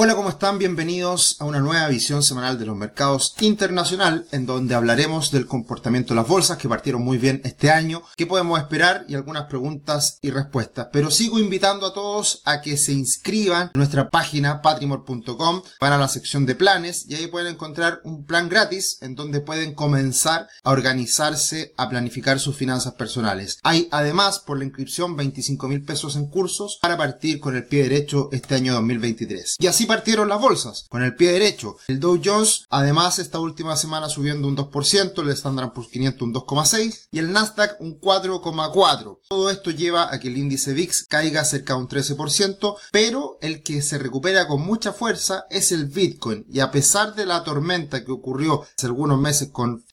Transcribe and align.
Hola, 0.00 0.14
¿cómo 0.14 0.28
están? 0.28 0.60
Bienvenidos 0.60 1.34
a 1.40 1.44
una 1.44 1.58
nueva 1.58 1.88
visión 1.88 2.22
semanal 2.22 2.56
de 2.56 2.66
los 2.66 2.76
mercados 2.76 3.34
internacional, 3.40 4.28
en 4.30 4.46
donde 4.46 4.76
hablaremos 4.76 5.32
del 5.32 5.48
comportamiento 5.48 6.14
de 6.14 6.20
las 6.20 6.28
bolsas 6.28 6.56
que 6.56 6.68
partieron 6.68 7.02
muy 7.02 7.18
bien 7.18 7.40
este 7.42 7.72
año, 7.72 8.04
qué 8.16 8.24
podemos 8.24 8.60
esperar 8.60 9.04
y 9.08 9.16
algunas 9.16 9.46
preguntas 9.46 10.20
y 10.22 10.30
respuestas. 10.30 10.86
Pero 10.92 11.10
sigo 11.10 11.40
invitando 11.40 11.84
a 11.84 11.92
todos 11.92 12.42
a 12.44 12.60
que 12.60 12.76
se 12.76 12.92
inscriban 12.92 13.72
en 13.74 13.78
nuestra 13.80 14.08
página 14.08 14.62
patrimor.com 14.62 15.62
para 15.80 15.98
la 15.98 16.06
sección 16.06 16.46
de 16.46 16.54
planes 16.54 17.04
y 17.08 17.16
ahí 17.16 17.26
pueden 17.26 17.54
encontrar 17.54 18.00
un 18.04 18.24
plan 18.24 18.48
gratis 18.48 18.98
en 19.00 19.16
donde 19.16 19.40
pueden 19.40 19.74
comenzar 19.74 20.46
a 20.62 20.70
organizarse, 20.70 21.74
a 21.76 21.88
planificar 21.88 22.38
sus 22.38 22.54
finanzas 22.54 22.94
personales. 22.94 23.58
Hay 23.64 23.88
además 23.90 24.38
por 24.38 24.58
la 24.58 24.64
inscripción 24.64 25.16
25 25.16 25.66
mil 25.66 25.82
pesos 25.82 26.14
en 26.14 26.28
cursos 26.28 26.78
para 26.80 26.96
partir 26.96 27.40
con 27.40 27.56
el 27.56 27.66
pie 27.66 27.82
derecho 27.82 28.28
este 28.30 28.54
año 28.54 28.74
2023. 28.74 29.56
Y 29.58 29.66
así 29.66 29.87
partieron 29.88 30.28
las 30.28 30.40
bolsas, 30.40 30.86
con 30.88 31.02
el 31.02 31.16
pie 31.16 31.32
derecho. 31.32 31.76
El 31.88 31.98
Dow 31.98 32.20
Jones, 32.24 32.66
además, 32.70 33.18
esta 33.18 33.40
última 33.40 33.76
semana 33.76 34.08
subiendo 34.08 34.46
un 34.46 34.56
2%, 34.56 35.20
el 35.20 35.30
Standard 35.30 35.72
Poor's 35.72 35.90
500 35.90 36.22
un 36.22 36.34
2,6% 36.34 37.08
y 37.10 37.18
el 37.18 37.32
Nasdaq 37.32 37.80
un 37.80 38.00
4,4%. 38.00 39.18
Todo 39.28 39.50
esto 39.50 39.72
lleva 39.72 40.14
a 40.14 40.20
que 40.20 40.28
el 40.28 40.38
índice 40.38 40.72
VIX 40.74 41.04
caiga 41.08 41.44
cerca 41.44 41.74
de 41.74 41.80
un 41.80 41.88
13%, 41.88 42.76
pero 42.92 43.38
el 43.40 43.62
que 43.62 43.82
se 43.82 43.98
recupera 43.98 44.46
con 44.46 44.62
mucha 44.62 44.92
fuerza 44.92 45.46
es 45.50 45.72
el 45.72 45.86
Bitcoin. 45.86 46.46
Y 46.48 46.60
a 46.60 46.70
pesar 46.70 47.14
de 47.14 47.26
la 47.26 47.42
tormenta 47.42 48.04
que 48.04 48.12
ocurrió 48.12 48.62
hace 48.62 48.86
algunos 48.86 49.18
meses 49.18 49.48
con 49.50 49.84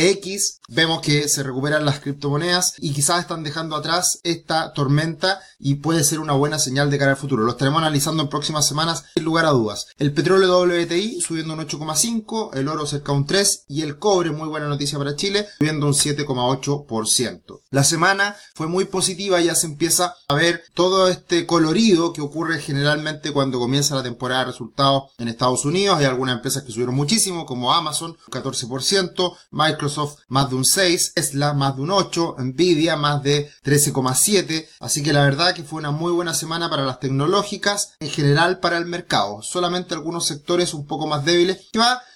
FX, 0.00 0.60
vemos 0.68 1.02
que 1.02 1.28
se 1.28 1.42
recuperan 1.42 1.84
las 1.84 2.00
criptomonedas 2.00 2.74
y 2.78 2.92
quizás 2.92 3.20
están 3.20 3.42
dejando 3.42 3.76
atrás 3.76 4.20
esta 4.22 4.72
tormenta 4.72 5.40
y 5.58 5.74
puede 5.76 6.04
ser 6.04 6.20
una 6.20 6.32
buena 6.32 6.58
señal 6.58 6.90
de 6.90 6.98
cara 6.98 7.10
al 7.12 7.16
futuro. 7.18 7.44
Lo 7.44 7.50
estaremos 7.50 7.82
analizando 7.82 8.22
en 8.22 8.30
próximas 8.30 8.66
semanas 8.66 9.04
sin 9.14 9.24
lugar 9.24 9.44
a 9.44 9.50
dudas. 9.50 9.88
El 9.98 10.14
petróleo 10.14 10.62
WTI 10.62 11.20
subiendo 11.20 11.52
un 11.54 11.60
8,5, 11.60 12.54
el 12.54 12.68
oro 12.68 12.86
cerca 12.86 13.12
un 13.12 13.26
3 13.26 13.64
y 13.68 13.82
el 13.82 13.98
cobre, 13.98 14.30
muy 14.30 14.48
buena 14.48 14.68
noticia 14.68 14.96
para 14.96 15.16
Chile, 15.16 15.46
subiendo 15.58 15.86
un 15.86 15.92
7,8%. 15.92 17.60
La 17.70 17.84
semana 17.84 18.36
fue 18.54 18.68
muy 18.68 18.86
positiva, 18.86 19.40
ya 19.40 19.54
se 19.54 19.66
empieza 19.66 20.14
a 20.28 20.34
ver 20.34 20.62
todo 20.72 21.08
este 21.08 21.46
colorido 21.46 22.12
que 22.12 22.22
ocurre 22.22 22.58
generalmente 22.58 23.32
cuando 23.32 23.58
comienza 23.58 23.96
la 23.96 24.02
temporada 24.02 24.40
de 24.40 24.52
resultados 24.52 25.10
en 25.18 25.28
Estados 25.28 25.64
Unidos. 25.64 25.98
Hay 25.98 26.06
algunas 26.06 26.36
empresas 26.36 26.62
que 26.62 26.72
subieron 26.72 26.94
muchísimo, 26.94 27.44
como 27.44 27.72
Amazon, 27.74 28.16
14%, 28.30 29.36
Microsoft 29.50 29.89
más 30.28 30.50
de 30.50 30.56
un 30.56 30.64
6, 30.64 31.14
Tesla 31.14 31.52
más 31.52 31.76
de 31.76 31.82
un 31.82 31.90
8, 31.90 32.36
Nvidia 32.38 32.96
más 32.96 33.22
de 33.22 33.50
13,7. 33.64 34.66
Así 34.80 35.02
que 35.02 35.12
la 35.12 35.24
verdad 35.24 35.54
que 35.54 35.64
fue 35.64 35.78
una 35.78 35.90
muy 35.90 36.12
buena 36.12 36.34
semana 36.34 36.70
para 36.70 36.84
las 36.84 37.00
tecnológicas, 37.00 37.94
en 38.00 38.10
general 38.10 38.60
para 38.60 38.78
el 38.78 38.86
mercado. 38.86 39.42
Solamente 39.42 39.94
algunos 39.94 40.26
sectores 40.26 40.74
un 40.74 40.86
poco 40.86 41.06
más 41.06 41.24
débiles, 41.24 41.68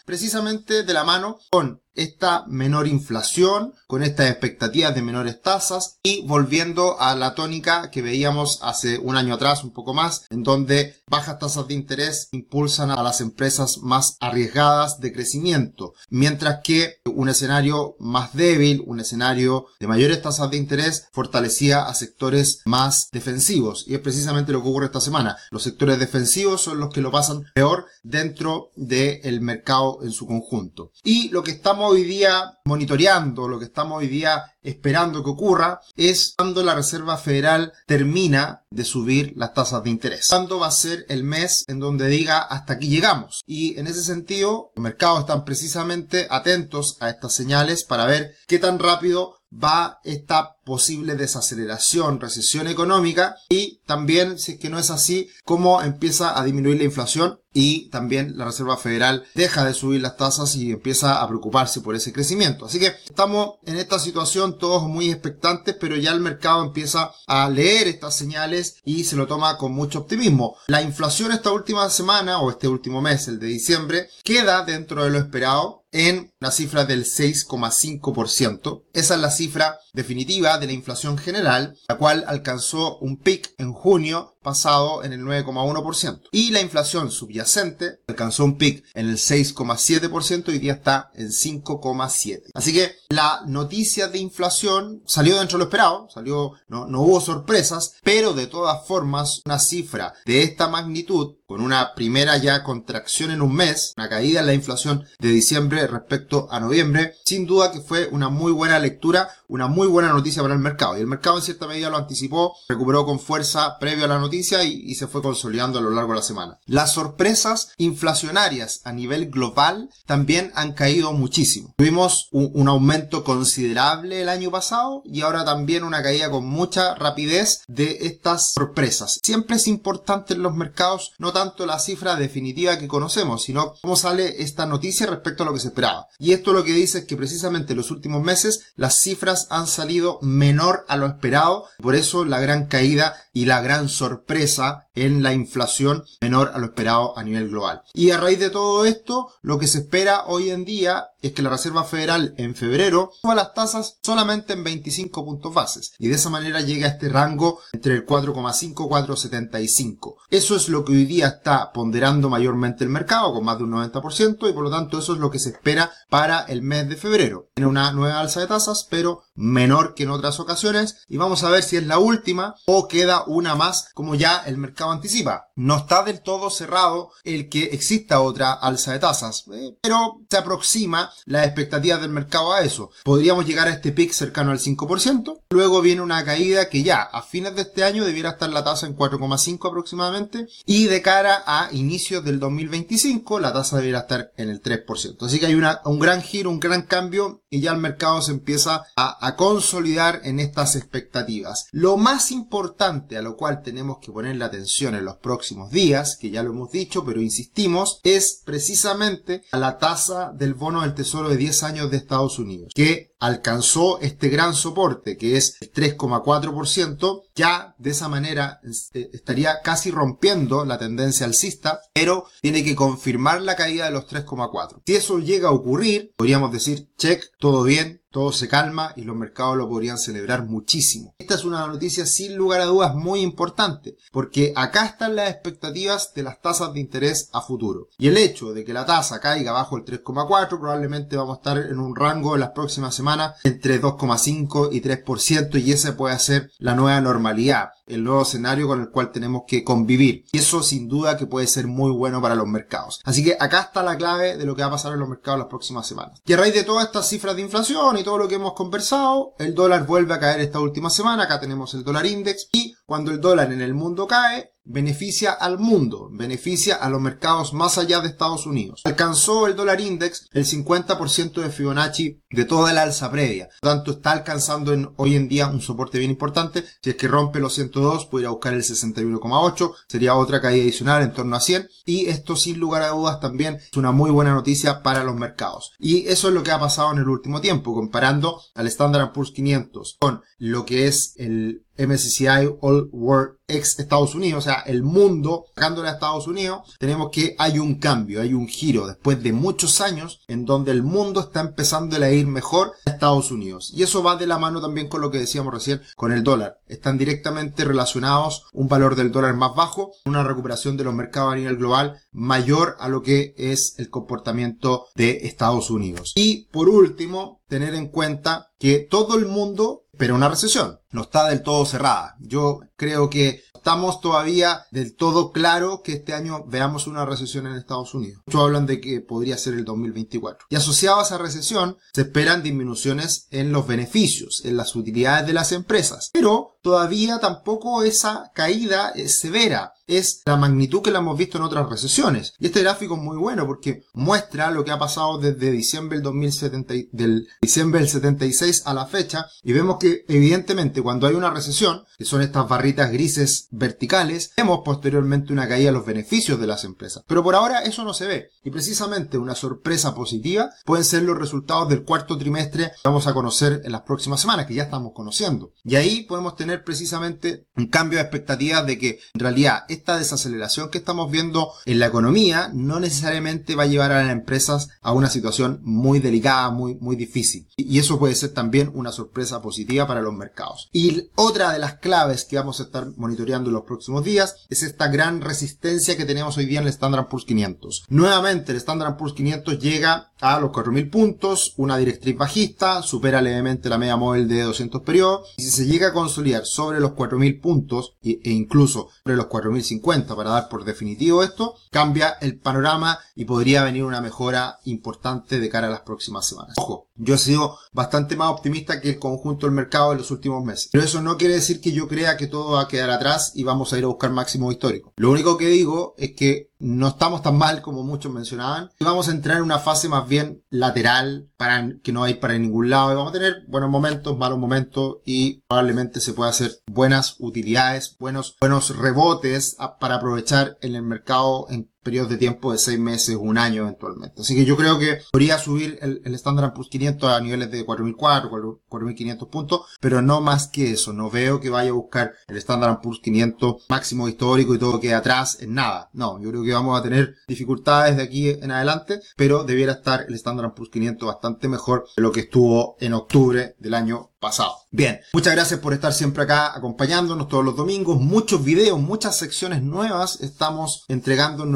precisamente 0.04 0.82
de 0.82 0.94
la 0.94 1.04
mano 1.04 1.38
con 1.50 1.80
esta 1.94 2.44
menor 2.46 2.86
inflación, 2.86 3.72
con 3.86 4.02
estas 4.02 4.30
expectativas 4.30 4.94
de 4.94 5.02
menores 5.02 5.40
tasas 5.40 5.98
y 6.02 6.26
volviendo 6.26 7.00
a 7.00 7.14
la 7.14 7.34
tónica 7.34 7.90
que 7.90 8.02
veíamos 8.02 8.58
hace 8.62 8.98
un 8.98 9.16
año 9.16 9.34
atrás, 9.34 9.64
un 9.64 9.72
poco 9.72 9.94
más, 9.94 10.26
en 10.30 10.42
donde 10.42 10.96
bajas 11.06 11.38
tasas 11.38 11.68
de 11.68 11.74
interés 11.74 12.28
impulsan 12.32 12.90
a 12.90 13.02
las 13.02 13.20
empresas 13.20 13.78
más 13.78 14.16
arriesgadas 14.20 15.00
de 15.00 15.12
crecimiento, 15.12 15.94
mientras 16.10 16.60
que 16.64 16.96
un 17.04 17.28
escenario 17.28 17.96
más 18.00 18.34
débil, 18.34 18.82
un 18.86 19.00
escenario 19.00 19.66
de 19.78 19.86
mayores 19.86 20.22
tasas 20.22 20.50
de 20.50 20.56
interés, 20.56 21.06
fortalecía 21.12 21.84
a 21.84 21.94
sectores 21.94 22.62
más 22.64 23.08
defensivos. 23.12 23.84
Y 23.86 23.94
es 23.94 24.00
precisamente 24.00 24.52
lo 24.52 24.62
que 24.62 24.68
ocurre 24.68 24.86
esta 24.86 25.00
semana. 25.00 25.36
Los 25.50 25.62
sectores 25.62 25.98
defensivos 25.98 26.62
son 26.62 26.80
los 26.80 26.92
que 26.92 27.00
lo 27.00 27.10
pasan 27.10 27.44
peor 27.54 27.86
dentro 28.02 28.70
del 28.74 29.40
mercado 29.40 29.93
en 30.02 30.12
su 30.12 30.26
conjunto. 30.26 30.92
Y 31.02 31.28
lo 31.30 31.42
que 31.42 31.52
estamos 31.52 31.90
hoy 31.90 32.04
día 32.04 32.58
monitoreando, 32.64 33.48
lo 33.48 33.58
que 33.58 33.66
estamos 33.66 33.98
hoy 33.98 34.08
día 34.08 34.44
esperando 34.62 35.22
que 35.22 35.30
ocurra, 35.30 35.80
es 35.96 36.34
cuando 36.36 36.62
la 36.62 36.74
Reserva 36.74 37.16
Federal 37.16 37.72
termina 37.86 38.64
de 38.70 38.84
subir 38.84 39.34
las 39.36 39.54
tasas 39.54 39.84
de 39.84 39.90
interés. 39.90 40.26
¿Cuándo 40.28 40.58
va 40.58 40.68
a 40.68 40.72
ser 40.72 41.04
el 41.08 41.22
mes 41.24 41.64
en 41.68 41.80
donde 41.80 42.08
diga 42.08 42.38
hasta 42.38 42.74
aquí 42.74 42.88
llegamos? 42.88 43.42
Y 43.46 43.78
en 43.78 43.86
ese 43.86 44.02
sentido, 44.02 44.72
los 44.74 44.82
mercados 44.82 45.20
están 45.20 45.44
precisamente 45.44 46.26
atentos 46.30 46.96
a 47.00 47.10
estas 47.10 47.34
señales 47.34 47.84
para 47.84 48.06
ver 48.06 48.34
qué 48.46 48.58
tan 48.58 48.78
rápido 48.78 49.38
va 49.52 50.00
esta 50.04 50.56
posible 50.64 51.14
desaceleración, 51.14 52.20
recesión 52.20 52.66
económica 52.66 53.36
y 53.48 53.80
también, 53.86 54.38
si 54.38 54.52
es 54.52 54.58
que 54.58 54.70
no 54.70 54.78
es 54.78 54.90
así, 54.90 55.28
cómo 55.44 55.82
empieza 55.82 56.38
a 56.38 56.44
disminuir 56.44 56.78
la 56.78 56.84
inflación 56.84 57.40
y 57.54 57.88
también 57.88 58.36
la 58.36 58.44
Reserva 58.44 58.76
Federal 58.76 59.24
deja 59.34 59.64
de 59.64 59.72
subir 59.72 60.02
las 60.02 60.16
tasas 60.16 60.56
y 60.56 60.72
empieza 60.72 61.22
a 61.22 61.28
preocuparse 61.28 61.80
por 61.80 61.94
ese 61.94 62.12
crecimiento. 62.12 62.66
Así 62.66 62.78
que 62.78 62.92
estamos 63.08 63.54
en 63.64 63.76
esta 63.76 63.98
situación 63.98 64.58
todos 64.58 64.82
muy 64.82 65.10
expectantes, 65.10 65.76
pero 65.80 65.96
ya 65.96 66.12
el 66.12 66.20
mercado 66.20 66.62
empieza 66.62 67.12
a 67.26 67.48
leer 67.48 67.86
estas 67.86 68.16
señales 68.16 68.76
y 68.84 69.04
se 69.04 69.16
lo 69.16 69.26
toma 69.26 69.56
con 69.56 69.72
mucho 69.72 70.00
optimismo. 70.00 70.56
La 70.66 70.82
inflación 70.82 71.32
esta 71.32 71.52
última 71.52 71.88
semana 71.88 72.40
o 72.40 72.50
este 72.50 72.68
último 72.68 73.00
mes, 73.00 73.28
el 73.28 73.38
de 73.38 73.46
diciembre, 73.46 74.08
queda 74.24 74.64
dentro 74.64 75.04
de 75.04 75.10
lo 75.10 75.18
esperado 75.18 75.84
en 75.94 76.32
la 76.40 76.50
cifra 76.50 76.84
del 76.84 77.04
6,5%. 77.04 78.82
Esa 78.92 79.14
es 79.14 79.20
la 79.20 79.30
cifra 79.30 79.78
definitiva 79.92 80.58
de 80.58 80.66
la 80.66 80.72
inflación 80.72 81.16
general, 81.16 81.78
la 81.88 81.96
cual 81.96 82.24
alcanzó 82.26 82.98
un 82.98 83.16
pic 83.16 83.54
en 83.58 83.72
junio 83.72 84.33
pasado 84.44 85.02
en 85.02 85.12
el 85.12 85.22
9,1%. 85.22 86.20
Y 86.30 86.52
la 86.52 86.60
inflación 86.60 87.10
subyacente 87.10 87.98
alcanzó 88.06 88.44
un 88.44 88.56
pic 88.56 88.84
en 88.94 89.08
el 89.08 89.16
6,7% 89.16 90.54
y 90.54 90.58
día 90.60 90.74
está 90.74 91.10
en 91.14 91.30
5,7%. 91.30 92.42
Así 92.54 92.72
que 92.72 92.92
la 93.08 93.42
noticia 93.48 94.06
de 94.06 94.18
inflación 94.18 95.02
salió 95.06 95.36
dentro 95.36 95.58
de 95.58 95.64
lo 95.64 95.68
esperado, 95.68 96.08
salió, 96.14 96.52
no, 96.68 96.86
no 96.86 97.02
hubo 97.02 97.20
sorpresas, 97.20 97.96
pero 98.04 98.34
de 98.34 98.46
todas 98.46 98.86
formas 98.86 99.42
una 99.44 99.58
cifra 99.58 100.14
de 100.26 100.44
esta 100.44 100.68
magnitud 100.68 101.36
con 101.46 101.60
una 101.60 101.94
primera 101.94 102.36
ya 102.38 102.62
contracción 102.62 103.30
en 103.30 103.42
un 103.42 103.54
mes, 103.54 103.92
una 103.96 104.08
caída 104.08 104.40
en 104.40 104.46
la 104.46 104.54
inflación 104.54 105.04
de 105.18 105.28
diciembre 105.28 105.86
respecto 105.86 106.48
a 106.50 106.60
noviembre, 106.60 107.14
sin 107.24 107.46
duda 107.46 107.70
que 107.70 107.80
fue 107.80 108.08
una 108.10 108.28
muy 108.28 108.52
buena 108.52 108.78
lectura, 108.78 109.28
una 109.48 109.66
muy 109.66 109.86
buena 109.86 110.08
noticia 110.08 110.42
para 110.42 110.54
el 110.54 110.60
mercado. 110.60 110.96
Y 110.96 111.00
el 111.00 111.06
mercado 111.06 111.36
en 111.36 111.42
cierta 111.42 111.66
medida 111.66 111.90
lo 111.90 111.98
anticipó, 111.98 112.56
recuperó 112.68 113.04
con 113.04 113.20
fuerza 113.20 113.78
previo 113.78 114.06
a 114.06 114.08
la 114.08 114.18
noticia 114.18 114.64
y, 114.64 114.94
se 114.94 115.08
fue 115.08 115.22
consolidando 115.22 115.80
a 115.80 115.82
lo 115.82 115.90
largo 115.90 116.12
de 116.12 116.20
la 116.20 116.24
semana. 116.24 116.58
Las 116.66 116.92
sorpresas 116.92 117.72
inflacionarias 117.78 118.80
a 118.84 118.92
nivel 118.92 119.28
global 119.28 119.90
también 120.06 120.52
han 120.54 120.72
caído 120.72 121.12
muchísimo. 121.12 121.74
Tuvimos 121.76 122.28
un, 122.30 122.68
aumento 122.68 123.24
considerable 123.24 124.22
el 124.22 124.28
año 124.28 124.50
pasado 124.50 125.02
y 125.04 125.20
ahora 125.20 125.44
también 125.44 125.84
una 125.84 126.02
caída 126.02 126.30
con 126.30 126.46
mucha 126.46 126.94
rapidez 126.94 127.62
de 127.66 127.98
estas 128.02 128.52
sorpresas. 128.52 129.18
Siempre 129.22 129.56
es 129.56 129.66
importante 129.66 130.34
en 130.34 130.42
los 130.42 130.54
mercados 130.54 131.12
no 131.18 131.32
tanto 131.34 131.66
la 131.66 131.78
cifra 131.78 132.16
definitiva 132.16 132.78
que 132.78 132.88
conocemos, 132.88 133.42
sino 133.42 133.74
cómo 133.82 133.96
sale 133.96 134.42
esta 134.42 134.64
noticia 134.64 135.06
respecto 135.06 135.42
a 135.42 135.46
lo 135.46 135.52
que 135.52 135.60
se 135.60 135.68
esperaba. 135.68 136.06
Y 136.18 136.32
esto 136.32 136.54
lo 136.54 136.64
que 136.64 136.72
dice 136.72 137.00
es 137.00 137.04
que 137.04 137.16
precisamente 137.16 137.74
en 137.74 137.76
los 137.76 137.90
últimos 137.90 138.22
meses 138.22 138.72
las 138.76 139.00
cifras 139.00 139.48
han 139.50 139.66
salido 139.66 140.18
menor 140.22 140.86
a 140.88 140.96
lo 140.96 141.06
esperado, 141.06 141.66
por 141.82 141.94
eso 141.94 142.24
la 142.24 142.40
gran 142.40 142.66
caída 142.66 143.14
y 143.34 143.44
la 143.44 143.60
gran 143.60 143.90
sorpresa 143.90 144.88
en 144.94 145.22
la 145.22 145.34
inflación 145.34 146.04
menor 146.22 146.52
a 146.54 146.58
lo 146.58 146.66
esperado 146.66 147.18
a 147.18 147.24
nivel 147.24 147.50
global. 147.50 147.82
Y 147.92 148.10
a 148.10 148.18
raíz 148.18 148.38
de 148.38 148.48
todo 148.48 148.86
esto, 148.86 149.28
lo 149.42 149.58
que 149.58 149.66
se 149.66 149.80
espera 149.80 150.24
hoy 150.26 150.50
en 150.50 150.64
día 150.64 151.08
es 151.20 151.32
que 151.32 151.42
la 151.42 151.50
Reserva 151.50 151.84
Federal 151.84 152.34
en 152.36 152.54
febrero 152.54 153.10
suba 153.20 153.34
las 153.34 153.54
tasas 153.54 153.98
solamente 154.02 154.52
en 154.52 154.62
25 154.62 155.24
puntos 155.24 155.52
bases 155.52 155.92
y 155.98 156.08
de 156.08 156.14
esa 156.14 156.30
manera 156.30 156.60
llega 156.60 156.86
a 156.86 156.90
este 156.90 157.08
rango 157.08 157.60
entre 157.72 157.94
el 157.94 158.06
4,5 158.06 158.62
y 158.62 158.72
4,75. 158.72 160.16
Eso 160.30 160.54
es 160.54 160.68
lo 160.68 160.84
que 160.84 160.92
hoy 160.92 161.06
día 161.06 161.28
está 161.28 161.72
ponderando 161.72 162.28
mayormente 162.28 162.84
el 162.84 162.90
mercado 162.90 163.32
con 163.32 163.44
más 163.44 163.58
de 163.58 163.64
un 163.64 163.72
90% 163.72 164.48
y 164.48 164.52
por 164.52 164.64
lo 164.64 164.70
tanto 164.70 164.98
eso 164.98 165.14
es 165.14 165.18
lo 165.18 165.30
que 165.30 165.38
se 165.38 165.50
espera 165.50 165.90
para 166.08 166.42
el 166.42 166.62
mes 166.62 166.88
de 166.88 166.96
febrero. 166.96 167.48
Tiene 167.54 167.68
una 167.68 167.90
nueva 167.92 168.20
alza 168.20 168.40
de 168.40 168.46
tasas 168.46 168.86
pero 168.88 169.23
menor 169.34 169.94
que 169.94 170.04
en 170.04 170.10
otras 170.10 170.40
ocasiones 170.40 171.04
y 171.08 171.16
vamos 171.16 171.42
a 171.42 171.50
ver 171.50 171.62
si 171.62 171.76
es 171.76 171.86
la 171.86 171.98
última 171.98 172.54
o 172.66 172.88
queda 172.88 173.24
una 173.26 173.54
más 173.54 173.88
como 173.94 174.14
ya 174.14 174.42
el 174.46 174.56
mercado 174.56 174.90
anticipa. 174.90 175.48
No 175.56 175.76
está 175.76 176.02
del 176.02 176.20
todo 176.20 176.50
cerrado 176.50 177.10
el 177.24 177.48
que 177.48 177.64
exista 177.64 178.20
otra 178.20 178.52
alza 178.52 178.92
de 178.92 178.98
tasas, 178.98 179.44
eh, 179.52 179.76
pero 179.80 180.20
se 180.28 180.36
aproxima 180.36 181.10
las 181.26 181.46
expectativas 181.46 182.00
del 182.00 182.10
mercado 182.10 182.52
a 182.52 182.62
eso. 182.62 182.90
Podríamos 183.04 183.46
llegar 183.46 183.68
a 183.68 183.72
este 183.72 183.92
pic 183.92 184.12
cercano 184.12 184.50
al 184.50 184.58
5%, 184.58 185.40
luego 185.50 185.80
viene 185.80 186.02
una 186.02 186.24
caída 186.24 186.68
que 186.68 186.82
ya 186.82 187.02
a 187.02 187.22
fines 187.22 187.54
de 187.54 187.62
este 187.62 187.84
año 187.84 188.04
debiera 188.04 188.30
estar 188.30 188.50
la 188.50 188.64
tasa 188.64 188.86
en 188.86 188.96
4,5 188.96 189.68
aproximadamente 189.68 190.46
y 190.66 190.84
de 190.84 191.02
cara 191.02 191.42
a 191.46 191.68
inicios 191.72 192.24
del 192.24 192.40
2025 192.40 193.40
la 193.40 193.52
tasa 193.52 193.76
debiera 193.76 194.00
estar 194.00 194.32
en 194.36 194.50
el 194.50 194.62
3%. 194.62 195.24
Así 195.24 195.38
que 195.38 195.46
hay 195.46 195.54
un 195.54 195.98
gran 195.98 196.22
giro, 196.22 196.50
un 196.50 196.60
gran 196.60 196.82
cambio 196.82 197.42
y 197.50 197.60
ya 197.60 197.72
el 197.72 197.78
mercado 197.78 198.20
se 198.22 198.32
empieza 198.32 198.84
a, 198.96 199.23
a 199.24 199.36
consolidar 199.36 200.20
en 200.24 200.38
estas 200.38 200.76
expectativas. 200.76 201.68
Lo 201.72 201.96
más 201.96 202.30
importante 202.30 203.16
a 203.16 203.22
lo 203.22 203.36
cual 203.36 203.62
tenemos 203.62 203.96
que 203.98 204.12
poner 204.12 204.36
la 204.36 204.46
atención 204.46 204.94
en 204.94 205.06
los 205.06 205.16
próximos 205.16 205.70
días, 205.70 206.18
que 206.20 206.28
ya 206.28 206.42
lo 206.42 206.50
hemos 206.50 206.70
dicho, 206.70 207.06
pero 207.06 207.22
insistimos, 207.22 208.00
es 208.02 208.42
precisamente 208.44 209.42
a 209.50 209.56
la 209.56 209.78
tasa 209.78 210.30
del 210.34 210.52
bono 210.52 210.82
del 210.82 210.94
tesoro 210.94 211.30
de 211.30 211.38
10 211.38 211.62
años 211.62 211.90
de 211.90 211.96
Estados 211.96 212.38
Unidos, 212.38 212.72
que 212.74 213.13
alcanzó 213.24 214.00
este 214.00 214.28
gran 214.28 214.54
soporte 214.54 215.16
que 215.16 215.38
es 215.38 215.56
el 215.62 215.72
3,4%, 215.72 217.22
ya 217.34 217.74
de 217.78 217.90
esa 217.90 218.08
manera 218.08 218.60
este, 218.62 219.10
estaría 219.16 219.62
casi 219.62 219.90
rompiendo 219.90 220.66
la 220.66 220.78
tendencia 220.78 221.24
alcista, 221.24 221.80
pero 221.94 222.26
tiene 222.42 222.62
que 222.62 222.76
confirmar 222.76 223.40
la 223.40 223.56
caída 223.56 223.86
de 223.86 223.92
los 223.92 224.06
3,4. 224.06 224.82
Si 224.86 224.94
eso 224.94 225.18
llega 225.20 225.48
a 225.48 225.52
ocurrir, 225.52 226.12
podríamos 226.16 226.52
decir, 226.52 226.90
check, 226.98 227.24
todo 227.38 227.62
bien, 227.62 228.02
todo 228.14 228.30
se 228.30 228.46
calma 228.46 228.92
y 228.94 229.02
los 229.02 229.16
mercados 229.16 229.56
lo 229.56 229.68
podrían 229.68 229.98
celebrar 229.98 230.44
muchísimo. 230.44 231.16
Esta 231.18 231.34
es 231.34 231.44
una 231.44 231.66
noticia 231.66 232.06
sin 232.06 232.36
lugar 232.36 232.60
a 232.60 232.66
dudas 232.66 232.94
muy 232.94 233.20
importante, 233.20 233.96
porque 234.12 234.52
acá 234.54 234.86
están 234.86 235.16
las 235.16 235.30
expectativas 235.30 236.14
de 236.14 236.22
las 236.22 236.40
tasas 236.40 236.72
de 236.72 236.78
interés 236.78 237.28
a 237.32 237.40
futuro. 237.40 237.88
Y 237.98 238.06
el 238.06 238.16
hecho 238.16 238.52
de 238.52 238.64
que 238.64 238.72
la 238.72 238.86
tasa 238.86 239.18
caiga 239.18 239.50
bajo 239.50 239.76
el 239.76 239.84
3,4, 239.84 240.60
probablemente 240.60 241.16
vamos 241.16 241.38
a 241.38 241.40
estar 241.40 241.58
en 241.58 241.80
un 241.80 241.96
rango 241.96 242.34
en 242.34 242.40
las 242.42 242.50
próximas 242.50 242.94
semanas 242.94 243.13
entre 243.44 243.80
2,5 243.80 244.68
y 244.72 244.80
3%, 244.80 245.62
y 245.62 245.72
ese 245.72 245.92
puede 245.92 246.18
ser 246.18 246.50
la 246.58 246.74
nueva 246.74 247.00
normalidad 247.00 247.70
el 247.86 248.04
nuevo 248.04 248.22
escenario 248.22 248.66
con 248.66 248.80
el 248.80 248.90
cual 248.90 249.12
tenemos 249.12 249.42
que 249.46 249.64
convivir. 249.64 250.24
Y 250.32 250.38
eso 250.38 250.62
sin 250.62 250.88
duda 250.88 251.16
que 251.16 251.26
puede 251.26 251.46
ser 251.46 251.66
muy 251.66 251.90
bueno 251.92 252.20
para 252.20 252.34
los 252.34 252.46
mercados. 252.46 253.00
Así 253.04 253.24
que 253.24 253.36
acá 253.38 253.60
está 253.60 253.82
la 253.82 253.96
clave 253.96 254.36
de 254.36 254.44
lo 254.44 254.54
que 254.54 254.62
va 254.62 254.68
a 254.68 254.72
pasar 254.72 254.92
en 254.92 255.00
los 255.00 255.08
mercados 255.08 255.38
las 255.38 255.48
próximas 255.48 255.86
semanas. 255.86 256.20
Y 256.24 256.32
a 256.32 256.36
raíz 256.36 256.54
de 256.54 256.64
todas 256.64 256.86
estas 256.86 257.08
cifras 257.08 257.36
de 257.36 257.42
inflación 257.42 257.98
y 257.98 258.04
todo 258.04 258.18
lo 258.18 258.28
que 258.28 258.36
hemos 258.36 258.54
conversado, 258.54 259.34
el 259.38 259.54
dólar 259.54 259.86
vuelve 259.86 260.14
a 260.14 260.20
caer 260.20 260.40
esta 260.40 260.60
última 260.60 260.90
semana. 260.90 261.24
Acá 261.24 261.40
tenemos 261.40 261.74
el 261.74 261.84
dólar 261.84 262.06
index 262.06 262.48
y 262.52 262.74
cuando 262.86 263.10
el 263.10 263.20
dólar 263.20 263.52
en 263.52 263.60
el 263.60 263.74
mundo 263.74 264.06
cae, 264.06 264.53
beneficia 264.64 265.32
al 265.32 265.58
mundo, 265.58 266.08
beneficia 266.10 266.76
a 266.76 266.88
los 266.88 267.00
mercados 267.00 267.52
más 267.52 267.78
allá 267.78 268.00
de 268.00 268.08
Estados 268.08 268.46
Unidos. 268.46 268.80
Alcanzó 268.84 269.46
el 269.46 269.56
dólar 269.56 269.80
index 269.80 270.28
el 270.32 270.44
50% 270.46 271.42
de 271.42 271.50
Fibonacci 271.50 272.22
de 272.30 272.44
toda 272.44 272.72
la 272.72 272.82
alza 272.82 273.10
previa. 273.10 273.48
Por 273.60 273.70
tanto, 273.70 273.90
está 273.92 274.12
alcanzando 274.12 274.72
en, 274.72 274.90
hoy 274.96 275.16
en 275.16 275.28
día 275.28 275.48
un 275.48 275.60
soporte 275.60 275.98
bien 275.98 276.10
importante. 276.10 276.64
Si 276.82 276.90
es 276.90 276.96
que 276.96 277.08
rompe 277.08 277.40
los 277.40 277.54
102, 277.54 278.06
podría 278.06 278.30
buscar 278.30 278.54
el 278.54 278.62
61,8. 278.62 279.74
Sería 279.88 280.16
otra 280.16 280.40
caída 280.40 280.62
adicional 280.62 281.02
en 281.02 281.12
torno 281.12 281.36
a 281.36 281.40
100. 281.40 281.68
Y 281.84 282.06
esto 282.06 282.36
sin 282.36 282.58
lugar 282.58 282.82
a 282.82 282.88
dudas 282.88 283.20
también 283.20 283.56
es 283.56 283.76
una 283.76 283.92
muy 283.92 284.10
buena 284.10 284.32
noticia 284.32 284.82
para 284.82 285.04
los 285.04 285.14
mercados. 285.14 285.72
Y 285.78 286.06
eso 286.08 286.28
es 286.28 286.34
lo 286.34 286.42
que 286.42 286.52
ha 286.52 286.58
pasado 286.58 286.92
en 286.92 286.98
el 286.98 287.08
último 287.08 287.40
tiempo, 287.40 287.74
comparando 287.74 288.40
al 288.54 288.66
Standard 288.66 289.12
Poor's 289.12 289.30
500 289.32 289.96
con 290.00 290.22
lo 290.38 290.64
que 290.64 290.86
es 290.86 291.14
el 291.16 291.64
MSCI 291.78 292.56
All 292.60 292.88
World 292.92 293.36
ex 293.46 293.78
Estados 293.78 294.14
Unidos, 294.14 294.44
o 294.44 294.48
sea, 294.48 294.60
el 294.60 294.82
mundo, 294.82 295.46
sacándole 295.54 295.88
a 295.88 295.92
Estados 295.92 296.26
Unidos, 296.26 296.74
tenemos 296.78 297.10
que 297.10 297.34
hay 297.38 297.58
un 297.58 297.76
cambio, 297.76 298.20
hay 298.22 298.32
un 298.32 298.48
giro 298.48 298.86
después 298.86 299.22
de 299.22 299.32
muchos 299.32 299.80
años 299.80 300.22
en 300.28 300.44
donde 300.44 300.72
el 300.72 300.82
mundo 300.82 301.20
está 301.20 301.40
empezando 301.40 301.96
a 301.96 302.10
ir 302.10 302.26
mejor 302.26 302.72
a 302.86 302.90
Estados 302.90 303.30
Unidos. 303.30 303.72
Y 303.74 303.82
eso 303.82 304.02
va 304.02 304.16
de 304.16 304.26
la 304.26 304.38
mano 304.38 304.60
también 304.60 304.88
con 304.88 305.00
lo 305.00 305.10
que 305.10 305.18
decíamos 305.18 305.52
recién 305.52 305.82
con 305.96 306.12
el 306.12 306.22
dólar. 306.22 306.58
Están 306.66 306.98
directamente 306.98 307.64
relacionados 307.64 308.46
un 308.52 308.68
valor 308.68 308.96
del 308.96 309.12
dólar 309.12 309.34
más 309.34 309.54
bajo, 309.54 309.92
una 310.06 310.22
recuperación 310.22 310.76
de 310.76 310.84
los 310.84 310.94
mercados 310.94 311.32
a 311.32 311.36
nivel 311.36 311.56
global 311.56 312.00
mayor 312.12 312.76
a 312.78 312.88
lo 312.88 313.02
que 313.02 313.34
es 313.36 313.74
el 313.78 313.90
comportamiento 313.90 314.86
de 314.94 315.20
Estados 315.24 315.70
Unidos. 315.70 316.12
Y 316.14 316.46
por 316.46 316.68
último, 316.68 317.42
tener 317.48 317.74
en 317.74 317.88
cuenta 317.88 318.52
que 318.58 318.78
todo 318.78 319.16
el 319.16 319.26
mundo 319.26 319.84
pero 319.96 320.14
una 320.14 320.28
recesión 320.28 320.80
no 320.90 321.02
está 321.02 321.28
del 321.28 321.42
todo 321.42 321.64
cerrada. 321.66 322.16
Yo 322.20 322.60
creo 322.76 323.10
que 323.10 323.42
estamos 323.54 324.00
todavía 324.00 324.66
del 324.70 324.94
todo 324.94 325.32
claro 325.32 325.82
que 325.82 325.94
este 325.94 326.14
año 326.14 326.44
veamos 326.46 326.86
una 326.86 327.04
recesión 327.04 327.46
en 327.46 327.54
Estados 327.54 327.94
Unidos. 327.94 328.22
Muchos 328.26 328.42
hablan 328.42 328.66
de 328.66 328.80
que 328.80 329.00
podría 329.00 329.38
ser 329.38 329.54
el 329.54 329.64
2024. 329.64 330.46
Y 330.50 330.56
asociado 330.56 331.00
a 331.00 331.02
esa 331.02 331.18
recesión, 331.18 331.78
se 331.92 332.02
esperan 332.02 332.42
disminuciones 332.42 333.26
en 333.30 333.52
los 333.52 333.66
beneficios, 333.66 334.44
en 334.44 334.56
las 334.56 334.76
utilidades 334.76 335.26
de 335.26 335.32
las 335.32 335.52
empresas. 335.52 336.10
Pero 336.12 336.53
todavía 336.64 337.20
tampoco 337.20 337.82
esa 337.82 338.32
caída 338.34 338.90
es 338.96 339.20
severa 339.20 339.74
es 339.86 340.22
la 340.24 340.36
magnitud 340.36 340.82
que 340.82 340.90
la 340.90 341.00
hemos 341.00 341.18
visto 341.18 341.38
en 341.38 341.44
otras 341.44 341.68
recesiones. 341.68 342.34
Y 342.38 342.46
este 342.46 342.62
gráfico 342.62 342.94
es 342.96 343.02
muy 343.02 343.16
bueno 343.16 343.46
porque 343.46 343.84
muestra 343.92 344.50
lo 344.50 344.64
que 344.64 344.70
ha 344.70 344.78
pasado 344.78 345.18
desde 345.18 345.50
diciembre 345.50 345.98
del 345.98 346.04
2070, 346.04 346.74
del 346.92 347.28
diciembre 347.40 347.80
del 347.80 347.88
76 347.88 348.62
a 348.66 348.74
la 348.74 348.86
fecha 348.86 349.26
y 349.42 349.52
vemos 349.52 349.78
que 349.78 350.04
evidentemente 350.08 350.82
cuando 350.82 351.06
hay 351.06 351.14
una 351.14 351.30
recesión, 351.30 351.84
que 351.98 352.04
son 352.04 352.22
estas 352.22 352.48
barritas 352.48 352.90
grises 352.90 353.48
verticales, 353.50 354.32
vemos 354.36 354.60
posteriormente 354.64 355.32
una 355.32 355.48
caída 355.48 355.66
de 355.66 355.76
los 355.76 355.86
beneficios 355.86 356.40
de 356.40 356.46
las 356.46 356.64
empresas. 356.64 357.04
Pero 357.06 357.22
por 357.22 357.34
ahora 357.34 357.60
eso 357.60 357.84
no 357.84 357.94
se 357.94 358.06
ve. 358.06 358.30
Y 358.42 358.50
precisamente 358.50 359.18
una 359.18 359.34
sorpresa 359.34 359.94
positiva 359.94 360.50
pueden 360.64 360.84
ser 360.84 361.02
los 361.02 361.18
resultados 361.18 361.68
del 361.68 361.84
cuarto 361.84 362.16
trimestre 362.16 362.72
que 362.82 362.88
vamos 362.88 363.06
a 363.06 363.14
conocer 363.14 363.62
en 363.64 363.72
las 363.72 363.82
próximas 363.82 364.20
semanas, 364.20 364.46
que 364.46 364.54
ya 364.54 364.64
estamos 364.64 364.92
conociendo. 364.94 365.52
Y 365.62 365.76
ahí 365.76 366.02
podemos 366.04 366.36
tener 366.36 366.53
precisamente 366.62 367.46
un 367.56 367.66
cambio 367.66 367.98
de 367.98 368.02
expectativas 368.02 368.66
de 368.66 368.78
que 368.78 369.00
en 369.14 369.20
realidad 369.20 369.64
esta 369.68 369.98
desaceleración 369.98 370.70
que 370.70 370.78
estamos 370.78 371.10
viendo 371.10 371.50
en 371.64 371.78
la 371.78 371.86
economía 371.86 372.50
no 372.52 372.80
necesariamente 372.80 373.54
va 373.54 373.64
a 373.64 373.66
llevar 373.66 373.92
a 373.92 374.02
las 374.02 374.12
empresas 374.12 374.68
a 374.82 374.92
una 374.92 375.10
situación 375.10 375.60
muy 375.62 376.00
delicada, 376.00 376.50
muy, 376.50 376.74
muy 376.76 376.96
difícil. 376.96 377.48
Y 377.56 377.78
eso 377.78 377.98
puede 377.98 378.14
ser 378.14 378.30
también 378.30 378.70
una 378.74 378.92
sorpresa 378.92 379.42
positiva 379.42 379.86
para 379.86 380.02
los 380.02 380.14
mercados. 380.14 380.68
Y 380.72 381.08
otra 381.14 381.52
de 381.52 381.58
las 381.58 381.74
claves 381.74 382.24
que 382.24 382.36
vamos 382.36 382.60
a 382.60 382.64
estar 382.64 382.86
monitoreando 382.96 383.50
en 383.50 383.54
los 383.54 383.64
próximos 383.64 384.04
días 384.04 384.36
es 384.48 384.62
esta 384.62 384.88
gran 384.88 385.20
resistencia 385.20 385.96
que 385.96 386.04
tenemos 386.04 386.36
hoy 386.36 386.46
día 386.46 386.60
en 386.60 386.66
el 386.66 386.72
Standard 386.72 387.08
Poor's 387.08 387.24
500. 387.24 387.84
Nuevamente 387.88 388.52
el 388.52 388.58
Standard 388.58 388.96
Poor's 388.96 389.14
500 389.14 389.58
llega 389.58 390.12
a 390.20 390.40
los 390.40 390.50
4.000 390.50 390.90
puntos, 390.90 391.54
una 391.56 391.76
directriz 391.76 392.16
bajista, 392.16 392.82
supera 392.82 393.20
levemente 393.20 393.68
la 393.68 393.78
media 393.78 393.96
móvil 393.96 394.26
de 394.26 394.42
200 394.42 394.82
periodos 394.82 395.28
y 395.36 395.42
si 395.42 395.50
se 395.50 395.66
llega 395.66 395.88
a 395.88 395.92
consolidar 395.92 396.43
sobre 396.44 396.80
los 396.80 396.92
4.000 396.92 397.40
puntos 397.40 397.96
e 398.02 398.30
incluso 398.30 398.88
sobre 399.02 399.16
los 399.16 399.26
4.050 399.26 400.14
para 400.16 400.30
dar 400.30 400.48
por 400.48 400.64
definitivo 400.64 401.22
esto, 401.22 401.54
cambia 401.70 402.16
el 402.20 402.38
panorama 402.38 402.98
y 403.14 403.24
podría 403.24 403.64
venir 403.64 403.84
una 403.84 404.00
mejora 404.00 404.58
importante 404.64 405.40
de 405.40 405.48
cara 405.48 405.68
a 405.68 405.70
las 405.70 405.80
próximas 405.80 406.26
semanas. 406.26 406.54
Ojo, 406.58 406.88
yo 406.96 407.14
he 407.14 407.18
sido 407.18 407.58
bastante 407.72 408.16
más 408.16 408.30
optimista 408.30 408.80
que 408.80 408.90
el 408.90 408.98
conjunto 408.98 409.46
del 409.46 409.54
mercado 409.54 409.92
en 409.92 409.98
los 409.98 410.10
últimos 410.10 410.44
meses. 410.44 410.70
Pero 410.72 410.84
eso 410.84 411.00
no 411.00 411.16
quiere 411.16 411.34
decir 411.34 411.60
que 411.60 411.72
yo 411.72 411.88
crea 411.88 412.16
que 412.16 412.26
todo 412.26 412.52
va 412.52 412.62
a 412.62 412.68
quedar 412.68 412.90
atrás 412.90 413.32
y 413.34 413.44
vamos 413.44 413.72
a 413.72 413.78
ir 413.78 413.84
a 413.84 413.88
buscar 413.88 414.10
máximo 414.10 414.50
histórico. 414.52 414.92
Lo 414.96 415.10
único 415.10 415.36
que 415.36 415.48
digo 415.48 415.94
es 415.98 416.12
que 416.12 416.50
no 416.58 416.88
estamos 416.88 417.22
tan 417.22 417.36
mal 417.36 417.62
como 417.62 417.82
muchos 417.82 418.12
mencionaban. 418.12 418.70
Y 418.78 418.84
vamos 418.84 419.08
a 419.08 419.12
entrar 419.12 419.38
en 419.38 419.42
una 419.42 419.58
fase 419.58 419.88
más 419.88 420.08
bien 420.08 420.42
lateral 420.50 421.28
para 421.36 421.72
que 421.82 421.92
no 421.92 422.04
hay 422.04 422.14
para 422.14 422.38
ningún 422.38 422.70
lado. 422.70 422.92
Y 422.92 422.94
vamos 422.94 423.10
a 423.10 423.18
tener 423.18 423.44
buenos 423.48 423.70
momentos, 423.70 424.16
malos 424.16 424.38
momentos 424.38 424.98
y 425.04 425.42
probablemente 425.48 426.00
se 426.00 426.12
pueda 426.12 426.30
hacer 426.30 426.52
buenas 426.66 427.16
utilidades, 427.18 427.96
buenos, 427.98 428.36
buenos 428.40 428.76
rebotes 428.76 429.56
para 429.80 429.96
aprovechar 429.96 430.58
en 430.60 430.74
el 430.74 430.82
mercado 430.82 431.46
en 431.50 431.70
periodos 431.84 432.10
de 432.10 432.16
tiempo 432.16 432.50
de 432.50 432.58
seis 432.58 432.78
meses, 432.78 433.16
un 433.16 433.38
año 433.38 433.62
eventualmente. 433.62 434.22
Así 434.22 434.34
que 434.34 434.44
yo 434.44 434.56
creo 434.56 434.78
que 434.78 434.98
podría 435.12 435.38
subir 435.38 435.78
el, 435.82 436.00
el 436.04 436.14
Standard 436.14 436.52
Poor's 436.52 436.68
500 436.68 437.10
a 437.10 437.20
niveles 437.20 437.50
de 437.50 437.64
4.400, 437.64 438.60
4.500 438.68 439.30
puntos, 439.30 439.60
pero 439.80 440.02
no 440.02 440.20
más 440.20 440.48
que 440.48 440.72
eso. 440.72 440.92
No 440.92 441.10
veo 441.10 441.40
que 441.40 441.50
vaya 441.50 441.70
a 441.70 441.74
buscar 441.74 442.14
el 442.26 442.36
Standard 442.38 442.80
Poor's 442.80 443.00
500 443.00 443.66
máximo 443.68 444.08
histórico 444.08 444.54
y 444.54 444.58
todo 444.58 444.80
quede 444.80 444.94
atrás 444.94 445.38
en 445.40 445.54
nada. 445.54 445.90
No, 445.92 446.20
yo 446.20 446.30
creo 446.30 446.42
que 446.42 446.52
vamos 446.52 446.78
a 446.78 446.82
tener 446.82 447.14
dificultades 447.28 447.96
de 447.96 448.02
aquí 448.02 448.30
en 448.30 448.50
adelante, 448.50 449.00
pero 449.16 449.44
debiera 449.44 449.72
estar 449.72 450.06
el 450.08 450.14
Standard 450.14 450.54
Poor's 450.54 450.70
500 450.70 451.06
bastante 451.06 451.48
mejor 451.48 451.86
de 451.96 452.02
lo 452.02 452.12
que 452.12 452.20
estuvo 452.20 452.76
en 452.80 452.94
octubre 452.94 453.54
del 453.58 453.74
año 453.74 454.13
pasado. 454.24 454.56
Bien, 454.70 455.00
muchas 455.12 455.34
gracias 455.34 455.60
por 455.60 455.72
estar 455.72 455.92
siempre 455.92 456.24
acá 456.24 456.56
acompañándonos 456.56 457.28
todos 457.28 457.44
los 457.44 457.56
domingos. 457.56 458.00
Muchos 458.00 458.42
videos, 458.42 458.80
muchas 458.80 459.16
secciones 459.16 459.62
nuevas 459.62 460.20
estamos 460.20 460.84
entregando 460.88 461.44
en, 461.44 461.50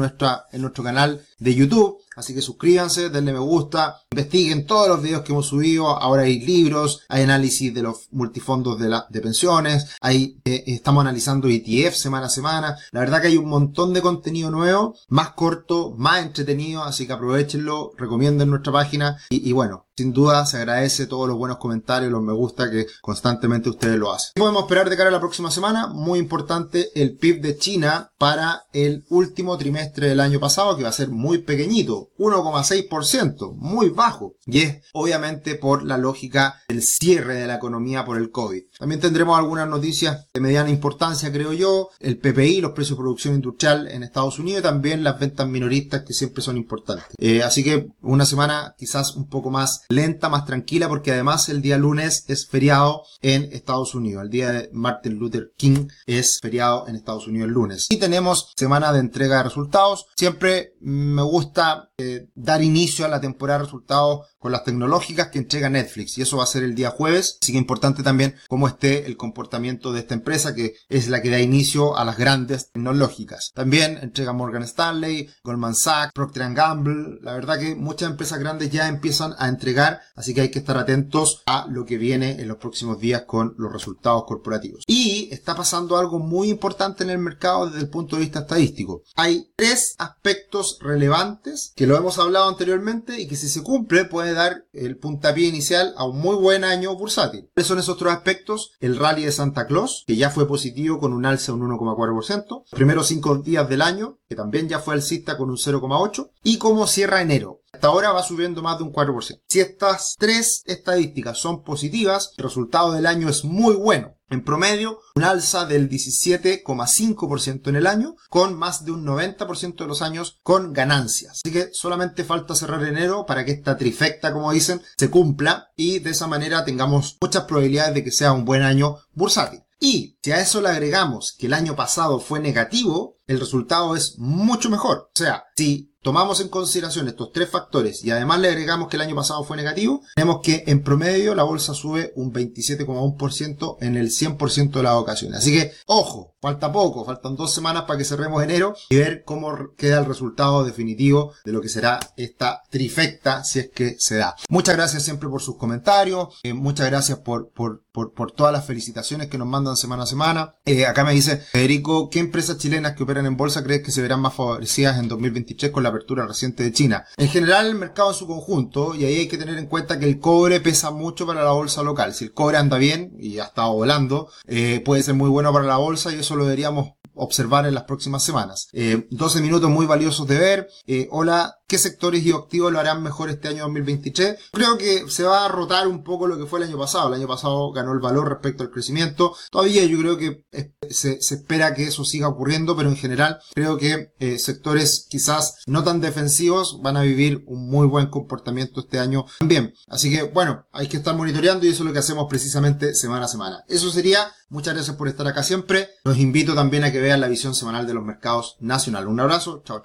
en 0.51 0.61
nuestro 0.61 0.83
canal 0.83 1.25
de 1.39 1.55
YouTube. 1.55 1.97
Así 2.19 2.33
que 2.33 2.41
suscríbanse, 2.41 3.09
denle 3.09 3.31
me 3.31 3.39
gusta, 3.39 4.01
investiguen 4.11 4.65
todos 4.65 4.89
los 4.89 5.01
videos 5.01 5.21
que 5.21 5.31
hemos 5.31 5.47
subido. 5.47 5.87
Ahora 5.87 6.23
hay 6.23 6.41
libros, 6.41 7.03
hay 7.07 7.23
análisis 7.23 7.73
de 7.73 7.81
los 7.81 8.09
multifondos 8.11 8.77
de, 8.77 8.89
la, 8.89 9.07
de 9.09 9.21
pensiones, 9.21 9.95
hay, 10.01 10.41
eh, 10.43 10.65
estamos 10.67 10.99
analizando 10.99 11.47
ETF 11.47 11.95
semana 11.95 12.25
a 12.25 12.29
semana. 12.29 12.77
La 12.91 12.99
verdad 12.99 13.21
que 13.21 13.27
hay 13.27 13.37
un 13.37 13.47
montón 13.47 13.93
de 13.93 14.01
contenido 14.01 14.51
nuevo, 14.51 14.95
más 15.07 15.29
corto, 15.29 15.95
más 15.97 16.21
entretenido, 16.21 16.83
así 16.83 17.07
que 17.07 17.13
aprovechenlo, 17.13 17.91
recomienden 17.97 18.49
nuestra 18.49 18.73
página 18.73 19.17
y, 19.29 19.47
y 19.47 19.53
bueno, 19.53 19.87
sin 19.99 20.13
duda 20.13 20.45
se 20.45 20.57
agradece 20.57 21.07
todos 21.07 21.27
los 21.27 21.37
buenos 21.37 21.57
comentarios, 21.57 22.11
los 22.11 22.21
me 22.21 22.33
gusta 22.33 22.71
que 22.71 22.87
constantemente 23.01 23.69
ustedes 23.69 23.97
lo 23.97 24.13
hacen. 24.13 24.31
¿Qué 24.35 24.41
podemos 24.41 24.63
esperar 24.63 24.89
de 24.89 24.95
cara 24.95 25.09
a 25.09 25.11
la 25.11 25.19
próxima 25.19 25.51
semana? 25.51 25.87
Muy 25.87 26.19
importante 26.19 26.89
el 26.95 27.17
PIB 27.17 27.41
de 27.41 27.57
China 27.57 28.11
para 28.17 28.63
el 28.71 29.05
último 29.09 29.57
trimestre 29.57 30.07
del 30.07 30.21
año 30.21 30.39
pasado, 30.39 30.77
que 30.77 30.83
va 30.83 30.89
a 30.89 30.93
ser 30.93 31.09
muy 31.09 31.39
pequeñito 31.39 32.08
1,6%, 32.17 33.55
muy 33.55 33.89
bajo. 33.89 34.35
Y 34.45 34.61
es 34.61 34.81
obviamente 34.93 35.55
por 35.55 35.83
la 35.83 35.97
lógica 35.97 36.61
del 36.67 36.83
cierre 36.83 37.35
de 37.35 37.47
la 37.47 37.55
economía 37.55 38.05
por 38.05 38.17
el 38.17 38.31
COVID. 38.31 38.63
También 38.77 39.01
tendremos 39.01 39.37
algunas 39.37 39.67
noticias 39.67 40.27
de 40.33 40.41
mediana 40.41 40.69
importancia, 40.69 41.31
creo 41.31 41.53
yo, 41.53 41.89
el 41.99 42.17
PPI, 42.17 42.61
los 42.61 42.71
precios 42.71 42.97
de 42.97 43.01
producción 43.01 43.35
industrial 43.35 43.87
en 43.87 44.03
Estados 44.03 44.39
Unidos 44.39 44.59
y 44.59 44.63
también 44.63 45.03
las 45.03 45.19
ventas 45.19 45.47
minoristas 45.47 46.03
que 46.03 46.13
siempre 46.13 46.41
son 46.41 46.57
importantes. 46.57 47.05
Eh, 47.17 47.43
así 47.43 47.63
que 47.63 47.89
una 48.01 48.25
semana 48.25 48.75
quizás 48.77 49.15
un 49.15 49.27
poco 49.27 49.49
más 49.49 49.83
lenta, 49.89 50.29
más 50.29 50.45
tranquila, 50.45 50.87
porque 50.87 51.11
además 51.11 51.49
el 51.49 51.61
día 51.61 51.77
lunes 51.77 52.25
es 52.27 52.47
feriado 52.47 53.03
en 53.21 53.43
Estados 53.51 53.95
Unidos. 53.95 54.23
El 54.23 54.29
día 54.29 54.51
de 54.51 54.69
Martin 54.73 55.15
Luther 55.15 55.51
King 55.57 55.87
es 56.05 56.39
feriado 56.41 56.87
en 56.87 56.95
Estados 56.95 57.27
Unidos 57.27 57.47
el 57.47 57.53
lunes. 57.53 57.87
Y 57.89 57.97
tenemos 57.97 58.53
semana 58.55 58.91
de 58.93 58.99
entrega 58.99 59.37
de 59.37 59.43
resultados. 59.43 60.07
Siempre 60.15 60.73
me 60.79 61.21
gusta 61.21 61.89
eh, 61.99 62.27
dar 62.35 62.63
inicio 62.63 63.05
a 63.05 63.09
la 63.09 63.21
temporada 63.21 63.59
de 63.59 63.65
resultados 63.65 64.27
con 64.39 64.51
las 64.51 64.63
tecnológicas 64.63 65.27
que 65.27 65.39
entrega 65.39 65.69
Netflix 65.69 66.17
y 66.17 66.21
eso 66.21 66.37
va 66.37 66.43
a 66.43 66.47
ser 66.47 66.63
el 66.63 66.75
día 66.75 66.89
jueves, 66.89 67.37
así 67.41 67.51
que 67.51 67.57
importante 67.57 68.03
también 68.03 68.35
cómo 68.47 68.67
esté 68.67 69.05
el 69.05 69.17
comportamiento 69.17 69.91
de 69.91 69.99
esta 69.99 70.13
empresa 70.13 70.55
que 70.55 70.75
es 70.87 71.09
la 71.09 71.21
que 71.21 71.29
da 71.29 71.39
inicio 71.39 71.97
a 71.97 72.05
las 72.05 72.17
grandes 72.17 72.71
tecnológicas. 72.71 73.51
También 73.53 73.99
entrega 74.01 74.33
Morgan 74.33 74.63
Stanley, 74.63 75.29
Goldman 75.43 75.75
Sachs, 75.75 76.13
Procter 76.13 76.53
Gamble, 76.53 77.19
la 77.21 77.33
verdad 77.33 77.59
que 77.59 77.75
muchas 77.75 78.09
empresas 78.09 78.39
grandes 78.39 78.69
ya 78.69 78.87
empiezan 78.87 79.33
a 79.37 79.47
entregar, 79.49 79.99
así 80.15 80.33
que 80.33 80.41
hay 80.41 80.51
que 80.51 80.59
estar 80.59 80.77
atentos 80.77 81.43
a 81.45 81.67
lo 81.69 81.85
que 81.85 81.97
viene 81.97 82.39
en 82.39 82.47
los 82.47 82.57
próximos 82.57 82.99
días 82.99 83.23
con 83.27 83.55
los 83.57 83.71
resultados 83.71 84.23
corporativos. 84.25 84.83
Y 84.87 85.29
está 85.31 85.55
pasando 85.55 85.97
algo 85.97 86.19
muy 86.19 86.49
importante 86.49 87.03
en 87.03 87.09
el 87.09 87.17
mercado 87.17 87.67
desde 87.67 87.81
el 87.81 87.89
punto 87.89 88.15
de 88.15 88.21
vista 88.21 88.39
estadístico. 88.39 89.03
Hay 89.15 89.51
tres 89.55 89.95
aspectos 89.97 90.79
relevantes 90.81 91.73
que 91.75 91.87
lo 91.87 91.97
hemos 91.97 92.17
hablado 92.19 92.47
anteriormente 92.47 93.19
y 93.19 93.27
que 93.27 93.35
si 93.35 93.49
se 93.49 93.63
cumple 93.63 94.05
pueden 94.05 94.28
dar 94.33 94.65
el 94.73 94.97
puntapié 94.97 95.47
inicial 95.47 95.93
a 95.97 96.05
un 96.05 96.19
muy 96.19 96.35
buen 96.35 96.63
año 96.63 96.95
bursátil. 96.95 97.49
¿Cuáles 97.53 97.67
son 97.67 97.79
esos 97.79 97.95
otros 97.95 98.13
aspectos? 98.13 98.71
El 98.79 98.97
rally 98.97 99.25
de 99.25 99.31
Santa 99.31 99.67
Claus, 99.67 100.03
que 100.07 100.15
ya 100.15 100.29
fue 100.29 100.47
positivo 100.47 100.99
con 100.99 101.13
un 101.13 101.25
alza 101.25 101.51
de 101.51 101.59
un 101.59 101.69
1,4%. 101.69 102.45
Los 102.49 102.65
primeros 102.71 103.07
cinco 103.07 103.37
días 103.37 103.67
del 103.67 103.81
año, 103.81 104.19
que 104.27 104.35
también 104.35 104.69
ya 104.69 104.79
fue 104.79 104.93
alcista 104.93 105.37
con 105.37 105.49
un 105.49 105.57
0,8%. 105.57 106.31
Y 106.43 106.57
cómo 106.57 106.87
cierra 106.87 107.21
enero. 107.21 107.61
Hasta 107.71 107.87
ahora 107.87 108.11
va 108.11 108.23
subiendo 108.23 108.63
más 108.63 108.77
de 108.77 108.83
un 108.83 108.91
4%. 108.91 109.41
Si 109.47 109.59
estas 109.59 110.15
tres 110.17 110.63
estadísticas 110.65 111.37
son 111.37 111.63
positivas, 111.63 112.33
el 112.37 112.43
resultado 112.43 112.91
del 112.93 113.05
año 113.05 113.29
es 113.29 113.43
muy 113.43 113.75
bueno. 113.75 114.15
En 114.31 114.43
promedio, 114.43 114.99
un 115.15 115.23
alza 115.23 115.65
del 115.65 115.89
17,5% 115.89 117.67
en 117.67 117.75
el 117.75 117.87
año, 117.87 118.15
con 118.29 118.57
más 118.57 118.85
de 118.85 118.91
un 118.91 119.05
90% 119.05 119.77
de 119.77 119.87
los 119.87 120.01
años 120.01 120.39
con 120.43 120.71
ganancias. 120.73 121.41
Así 121.43 121.51
que 121.51 121.69
solamente 121.73 122.23
falta 122.23 122.53
cerrar 122.53 122.83
enero 122.83 123.25
para 123.25 123.43
que 123.43 123.51
esta 123.51 123.77
trifecta, 123.77 124.31
como 124.31 124.51
dicen, 124.51 124.81
se 124.97 125.09
cumpla 125.09 125.69
y 125.75 125.99
de 125.99 126.11
esa 126.11 126.27
manera 126.27 126.63
tengamos 126.63 127.17
muchas 127.21 127.45
probabilidades 127.45 127.95
de 127.95 128.03
que 128.03 128.11
sea 128.11 128.33
un 128.33 128.45
buen 128.45 128.61
año 128.61 128.97
bursátil. 129.13 129.63
Y 129.79 130.17
si 130.21 130.31
a 130.31 130.41
eso 130.41 130.61
le 130.61 130.69
agregamos 130.69 131.35
que 131.37 131.47
el 131.47 131.53
año 131.53 131.75
pasado 131.75 132.19
fue 132.19 132.39
negativo, 132.39 133.17
el 133.27 133.39
resultado 133.39 133.95
es 133.95 134.19
mucho 134.19 134.69
mejor. 134.69 135.09
O 135.13 135.17
sea, 135.17 135.45
si 135.55 135.88
tomamos 136.01 136.39
en 136.39 136.49
consideración 136.49 137.07
estos 137.07 137.31
tres 137.31 137.49
factores 137.49 138.03
y 138.03 138.11
además 138.11 138.39
le 138.39 138.49
agregamos 138.49 138.87
que 138.87 138.97
el 138.97 139.01
año 139.01 139.15
pasado 139.15 139.43
fue 139.43 139.57
negativo, 139.57 140.01
tenemos 140.15 140.39
que 140.41 140.63
en 140.67 140.83
promedio 140.83 141.35
la 141.35 141.43
bolsa 141.43 141.73
sube 141.73 142.13
un 142.15 142.33
27,1% 142.33 143.77
en 143.81 143.97
el 143.97 144.09
100% 144.09 144.71
de 144.71 144.83
las 144.83 144.93
ocasiones. 144.93 145.39
Así 145.39 145.51
que, 145.51 145.71
ojo, 145.85 146.35
falta 146.41 146.71
poco, 146.71 147.05
faltan 147.05 147.35
dos 147.35 147.53
semanas 147.53 147.83
para 147.83 147.97
que 147.97 148.05
cerremos 148.05 148.43
enero 148.43 148.75
y 148.89 148.97
ver 148.97 149.23
cómo 149.25 149.75
queda 149.75 149.99
el 149.99 150.05
resultado 150.05 150.63
definitivo 150.63 151.33
de 151.43 151.51
lo 151.51 151.61
que 151.61 151.69
será 151.69 151.99
esta 152.15 152.63
trifecta 152.69 153.43
si 153.43 153.59
es 153.59 153.69
que 153.69 153.95
se 153.99 154.17
da. 154.17 154.35
Muchas 154.49 154.75
gracias 154.75 155.03
siempre 155.03 155.29
por 155.29 155.41
sus 155.41 155.57
comentarios, 155.57 156.39
eh, 156.43 156.53
muchas 156.53 156.87
gracias 156.87 157.19
por, 157.19 157.49
por, 157.49 157.83
por, 157.91 158.31
todas 158.31 158.53
las 158.53 158.65
felicitaciones 158.65 159.27
que 159.27 159.37
nos 159.37 159.47
mandan 159.47 159.75
semana 159.75 160.03
a 160.03 160.07
semana. 160.07 160.55
Eh, 160.65 160.85
acá 160.85 161.03
me 161.03 161.13
dice, 161.13 161.37
Federico, 161.37 162.09
¿qué 162.09 162.19
empresas 162.19 162.57
chilenas 162.57 162.95
que 162.95 163.03
operan 163.03 163.25
en 163.25 163.35
bolsa 163.35 163.63
crees 163.63 163.83
que 163.83 163.91
se 163.91 164.01
verán 164.01 164.21
más 164.21 164.33
favorecidas 164.33 164.97
en 164.99 165.07
2023 165.07 165.71
con 165.71 165.83
la 165.83 165.88
apertura 165.89 166.25
reciente 166.25 166.63
de 166.63 166.71
China? 166.71 167.05
En 167.17 167.29
general, 167.29 167.67
el 167.67 167.75
mercado 167.75 168.11
en 168.11 168.15
su 168.15 168.27
conjunto, 168.27 168.95
y 168.95 169.05
ahí 169.05 169.15
hay 169.19 169.27
que 169.27 169.37
tener 169.37 169.57
en 169.57 169.67
cuenta 169.67 169.99
que 169.99 170.05
el 170.05 170.19
cobre 170.19 170.59
pesa 170.59 170.91
mucho 170.91 171.25
para 171.25 171.43
la 171.43 171.51
bolsa 171.51 171.83
local. 171.83 172.13
Si 172.13 172.25
el 172.25 172.33
cobre 172.33 172.57
anda 172.57 172.77
bien 172.77 173.13
y 173.19 173.39
ha 173.39 173.45
estado 173.45 173.73
volando, 173.73 174.29
eh, 174.47 174.81
puede 174.83 175.03
ser 175.03 175.15
muy 175.15 175.29
bueno 175.29 175.53
para 175.53 175.65
la 175.65 175.77
bolsa 175.77 176.11
y 176.11 176.19
eso 176.19 176.35
lo 176.35 176.45
deberíamos 176.45 176.91
observar 177.13 177.65
en 177.65 177.73
las 177.73 177.83
próximas 177.83 178.23
semanas. 178.23 178.69
12 178.71 179.41
minutos 179.41 179.69
muy 179.69 179.85
valiosos 179.85 180.25
de 180.27 180.37
ver. 180.37 180.67
hola, 181.11 181.58
¿qué 181.69 181.77
sectores 181.77 182.25
y 182.25 182.31
activos 182.31 182.73
lo 182.73 182.79
harán 182.79 183.03
mejor 183.03 183.29
este 183.29 183.47
año 183.47 183.63
2023? 183.63 184.37
Creo 184.51 184.77
que 184.77 185.05
se 185.07 185.23
va 185.23 185.45
a 185.45 185.47
rotar 185.47 185.87
un 185.87 186.03
poco 186.03 186.27
lo 186.27 186.37
que 186.37 186.47
fue 186.47 186.59
el 186.59 186.67
año 186.67 186.77
pasado. 186.77 187.07
El 187.07 187.13
año 187.13 187.27
pasado 187.27 187.71
ganó 187.71 187.93
el 187.93 187.99
valor 187.99 188.27
respecto 188.27 188.63
al 188.63 188.71
crecimiento. 188.71 189.35
Todavía 189.51 189.85
yo 189.85 189.99
creo 189.99 190.17
que 190.17 190.43
se, 190.89 191.19
espera 191.19 191.73
que 191.75 191.83
eso 191.83 192.03
siga 192.03 192.27
ocurriendo, 192.27 192.75
pero 192.75 192.89
en 192.89 192.97
general 192.97 193.39
creo 193.53 193.77
que 193.77 194.11
eh, 194.19 194.39
sectores 194.39 195.05
quizás 195.09 195.57
no 195.67 195.83
tan 195.83 196.01
defensivos 196.01 196.81
van 196.81 196.97
a 196.97 197.03
vivir 197.03 197.43
un 197.45 197.69
muy 197.69 197.87
buen 197.87 198.07
comportamiento 198.07 198.81
este 198.81 198.99
año 198.99 199.25
también. 199.37 199.73
Así 199.87 200.11
que 200.11 200.23
bueno, 200.23 200.65
hay 200.71 200.87
que 200.87 200.97
estar 200.97 201.15
monitoreando 201.15 201.65
y 201.65 201.69
eso 201.69 201.83
es 201.83 201.87
lo 201.87 201.93
que 201.93 201.99
hacemos 201.99 202.25
precisamente 202.27 202.95
semana 202.95 203.25
a 203.25 203.29
semana. 203.29 203.63
Eso 203.69 203.89
sería. 203.91 204.31
Muchas 204.51 204.73
gracias 204.73 204.95
por 204.95 205.07
estar 205.07 205.27
acá 205.27 205.43
siempre. 205.43 205.89
Los 206.03 206.17
invito 206.17 206.55
también 206.55 206.83
a 206.83 206.91
que 206.91 206.99
vean 206.99 207.21
la 207.21 207.27
visión 207.27 207.53
semanal 207.53 207.85
de 207.85 207.93
los 207.93 208.03
mercados 208.03 208.57
nacionales. 208.59 209.07
Un 209.07 209.19
abrazo. 209.19 209.61
Chao. 209.63 209.77